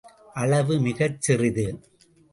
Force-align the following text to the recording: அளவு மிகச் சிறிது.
அளவு 0.33 0.79
மிகச் 0.79 1.21
சிறிது. 1.21 1.67